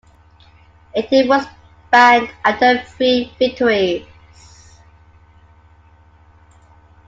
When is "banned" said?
1.91-2.27